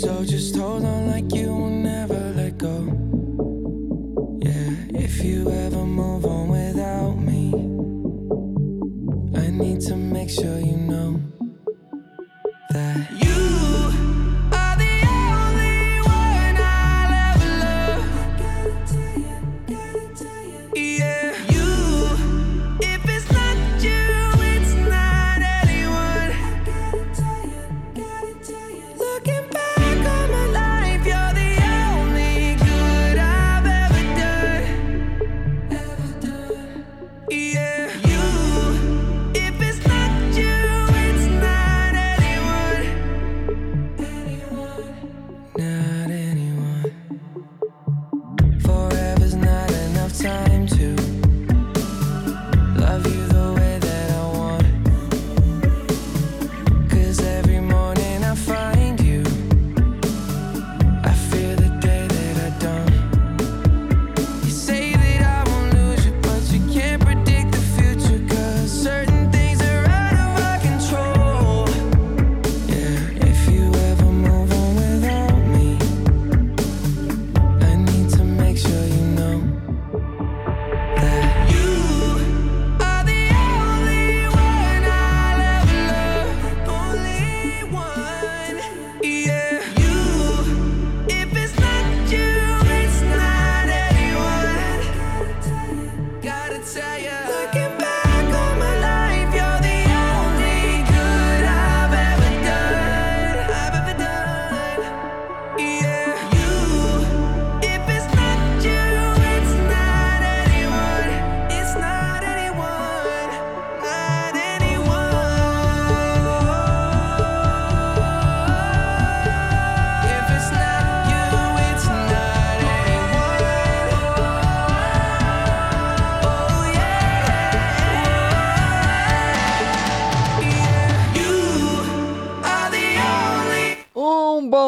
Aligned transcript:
So 0.00 0.24
just 0.24 0.54
hold 0.54 0.84
on 0.84 1.08
like 1.08 1.34
you 1.34 1.48
will 1.48 1.70
never 1.70 2.32
let 2.36 2.56
go. 2.56 2.86
Yeah, 4.40 5.00
if 5.04 5.24
you 5.24 5.50
ever 5.50 5.84
move 5.84 6.24
on 6.24 6.48
without 6.50 7.16
me, 7.16 7.52
I 9.36 9.50
need 9.50 9.80
to 9.88 9.96
make 9.96 10.30
sure 10.30 10.60
you 10.60 10.76
know 10.76 11.20
that 12.70 13.10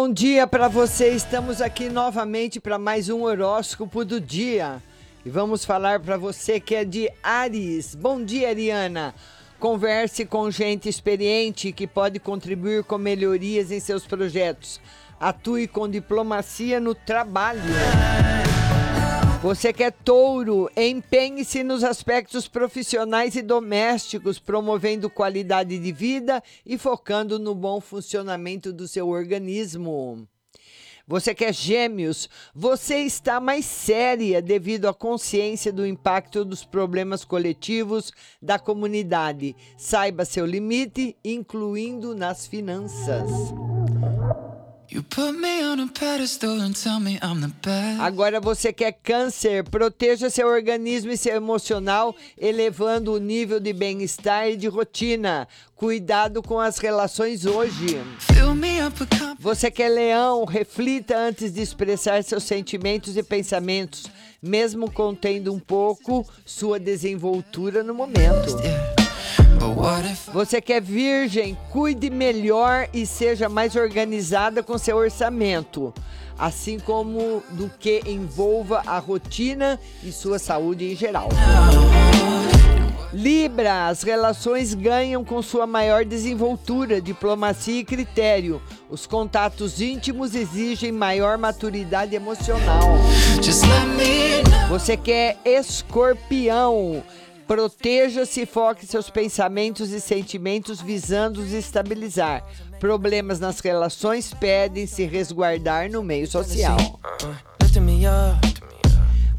bom 0.02 0.10
dia 0.10 0.46
para 0.46 0.66
você. 0.66 1.10
Estamos 1.10 1.60
aqui 1.60 1.90
novamente 1.90 2.58
para 2.58 2.78
mais 2.78 3.10
um 3.10 3.24
horóscopo 3.24 4.02
do 4.02 4.18
dia. 4.18 4.82
E 5.26 5.28
vamos 5.28 5.62
falar 5.62 6.00
para 6.00 6.16
você 6.16 6.58
que 6.58 6.74
é 6.74 6.86
de 6.86 7.12
Ares. 7.22 7.94
Bom 7.94 8.24
dia, 8.24 8.48
Ariana. 8.48 9.14
Converse 9.58 10.24
com 10.24 10.50
gente 10.50 10.88
experiente 10.88 11.70
que 11.70 11.86
pode 11.86 12.18
contribuir 12.18 12.82
com 12.82 12.96
melhorias 12.96 13.70
em 13.70 13.78
seus 13.78 14.06
projetos. 14.06 14.80
Atue 15.20 15.68
com 15.68 15.86
diplomacia 15.86 16.80
no 16.80 16.94
trabalho. 16.94 17.60
Você 19.42 19.72
que 19.72 19.82
é 19.82 19.90
touro, 19.90 20.70
empenhe-se 20.76 21.64
nos 21.64 21.82
aspectos 21.82 22.46
profissionais 22.46 23.34
e 23.36 23.40
domésticos, 23.40 24.38
promovendo 24.38 25.08
qualidade 25.08 25.78
de 25.78 25.92
vida 25.92 26.42
e 26.64 26.76
focando 26.76 27.38
no 27.38 27.54
bom 27.54 27.80
funcionamento 27.80 28.70
do 28.70 28.86
seu 28.86 29.08
organismo. 29.08 30.28
Você 31.08 31.34
que 31.34 31.46
é 31.46 31.52
gêmeos, 31.54 32.28
você 32.54 32.98
está 32.98 33.40
mais 33.40 33.64
séria 33.64 34.42
devido 34.42 34.86
à 34.86 34.92
consciência 34.92 35.72
do 35.72 35.86
impacto 35.86 36.44
dos 36.44 36.62
problemas 36.62 37.24
coletivos 37.24 38.12
da 38.42 38.58
comunidade. 38.58 39.56
Saiba 39.78 40.26
seu 40.26 40.44
limite, 40.44 41.16
incluindo 41.24 42.14
nas 42.14 42.46
finanças. 42.46 43.30
Agora 48.00 48.40
você 48.40 48.72
quer 48.72 48.92
câncer, 48.92 49.62
proteja 49.64 50.28
seu 50.28 50.48
organismo 50.48 51.12
e 51.12 51.16
seu 51.16 51.36
emocional, 51.36 52.14
elevando 52.36 53.12
o 53.12 53.18
nível 53.18 53.60
de 53.60 53.72
bem-estar 53.72 54.48
e 54.48 54.56
de 54.56 54.66
rotina. 54.66 55.46
Cuidado 55.76 56.42
com 56.42 56.58
as 56.58 56.78
relações 56.78 57.46
hoje. 57.46 58.00
Você 59.38 59.70
que 59.70 59.82
é 59.82 59.88
leão, 59.88 60.44
reflita 60.44 61.16
antes 61.16 61.52
de 61.52 61.62
expressar 61.62 62.22
seus 62.24 62.42
sentimentos 62.42 63.16
e 63.16 63.22
pensamentos, 63.22 64.06
mesmo 64.42 64.90
contendo 64.90 65.52
um 65.52 65.58
pouco 65.60 66.26
sua 66.44 66.78
desenvoltura 66.80 67.82
no 67.84 67.94
momento. 67.94 68.99
Você 70.32 70.60
que 70.60 70.72
é 70.72 70.80
virgem, 70.80 71.56
cuide 71.70 72.10
melhor 72.10 72.88
e 72.92 73.04
seja 73.06 73.48
mais 73.48 73.76
organizada 73.76 74.62
com 74.62 74.78
seu 74.78 74.96
orçamento, 74.96 75.92
assim 76.38 76.78
como 76.78 77.42
do 77.50 77.70
que 77.78 78.02
envolva 78.06 78.82
a 78.86 78.98
rotina 78.98 79.78
e 80.02 80.10
sua 80.10 80.38
saúde 80.38 80.90
em 80.92 80.96
geral. 80.96 81.28
Libra, 83.12 83.88
as 83.88 84.04
relações 84.04 84.72
ganham 84.72 85.24
com 85.24 85.42
sua 85.42 85.66
maior 85.66 86.04
desenvoltura, 86.04 87.00
diplomacia 87.00 87.80
e 87.80 87.84
critério. 87.84 88.62
Os 88.88 89.04
contatos 89.04 89.80
íntimos 89.80 90.34
exigem 90.36 90.92
maior 90.92 91.36
maturidade 91.36 92.14
emocional. 92.14 92.82
Você 94.68 94.96
que 94.96 95.10
é 95.10 95.36
escorpião. 95.44 97.02
Proteja-se 97.50 98.42
e 98.42 98.46
foque 98.46 98.86
seus 98.86 99.10
pensamentos 99.10 99.90
e 99.90 100.00
sentimentos 100.00 100.80
visando 100.80 101.40
os 101.40 101.52
estabilizar. 101.52 102.44
Problemas 102.78 103.40
nas 103.40 103.58
relações 103.58 104.32
pedem 104.32 104.86
se 104.86 105.04
resguardar 105.04 105.90
no 105.90 106.00
meio 106.00 106.28
social. 106.28 106.78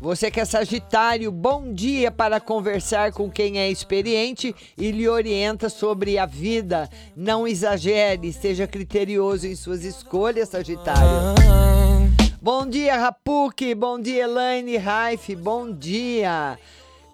Você 0.02 0.30
que 0.30 0.42
é 0.42 0.46
Sagitário, 0.46 1.32
bom 1.32 1.72
dia 1.72 2.12
para 2.12 2.42
conversar 2.42 3.14
com 3.14 3.32
quem 3.32 3.60
é 3.60 3.72
experiente 3.72 4.54
e 4.78 4.92
lhe 4.92 5.08
orienta 5.08 5.70
sobre 5.70 6.18
a 6.18 6.26
vida. 6.26 6.90
Não 7.16 7.48
exagere, 7.48 8.34
seja 8.34 8.68
criterioso 8.68 9.48
em 9.48 9.56
suas 9.56 9.86
escolhas, 9.86 10.50
Sagitário. 10.50 11.34
Bom 12.42 12.68
dia, 12.68 12.98
Rapuque. 12.98 13.74
Bom 13.74 13.98
dia, 13.98 14.24
Elaine 14.24 14.76
Raif. 14.76 15.34
Bom 15.34 15.72
dia. 15.72 16.60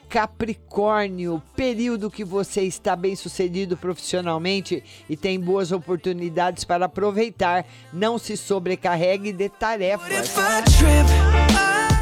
Capricórnio, 0.10 1.42
período 1.56 2.10
que 2.10 2.24
você 2.24 2.62
está 2.62 2.96
bem 2.96 3.16
sucedido 3.16 3.76
profissionalmente 3.76 4.84
e 5.10 5.18
tem 5.18 5.40
boas 5.40 5.72
oportunidades 5.72 6.64
para 6.64 6.86
aproveitar. 6.86 7.66
Não 7.92 8.18
se 8.18 8.38
sobrecarregue 8.38 9.32
de 9.32 9.50
tarefas. 9.50 10.34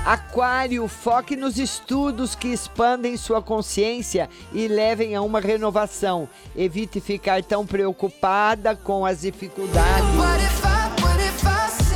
Aquário, 0.05 0.87
foque 0.87 1.35
nos 1.35 1.57
estudos 1.57 2.35
que 2.35 2.49
expandem 2.49 3.17
sua 3.17 3.41
consciência 3.41 4.29
e 4.53 4.67
levem 4.67 5.15
a 5.15 5.21
uma 5.21 5.39
renovação. 5.39 6.29
Evite 6.55 7.01
ficar 7.01 7.43
tão 7.43 7.65
preocupada 7.65 8.75
com 8.75 9.03
as 9.03 9.21
dificuldades. 9.21 10.64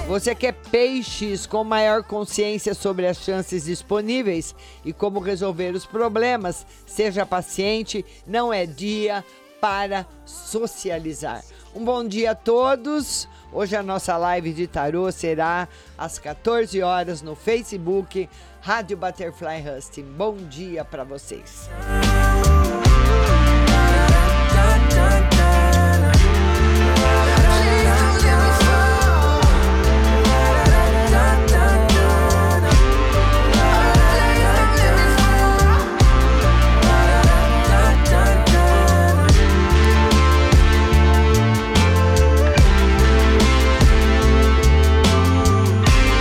Você 0.09 0.33
quer 0.33 0.53
peixes 0.53 1.45
com 1.45 1.63
maior 1.63 2.01
consciência 2.01 2.73
sobre 2.73 3.05
as 3.05 3.17
chances 3.17 3.65
disponíveis 3.65 4.55
e 4.83 4.91
como 4.91 5.19
resolver 5.19 5.75
os 5.75 5.85
problemas? 5.85 6.65
Seja 6.87 7.27
paciente, 7.27 8.03
não 8.25 8.51
é 8.51 8.65
dia 8.65 9.23
para 9.61 10.07
socializar. 10.25 11.43
Um 11.75 11.85
bom 11.85 12.03
dia 12.03 12.31
a 12.31 12.35
todos. 12.35 13.29
Hoje 13.53 13.75
a 13.75 13.83
nossa 13.83 14.17
live 14.17 14.51
de 14.51 14.65
tarô 14.65 15.11
será 15.11 15.67
às 15.95 16.17
14 16.17 16.81
horas 16.81 17.21
no 17.21 17.35
Facebook 17.35 18.27
Rádio 18.61 18.97
Butterfly 18.97 19.63
Husting. 19.77 20.05
Bom 20.17 20.37
dia 20.37 20.83
para 20.83 21.03
vocês. 21.03 21.69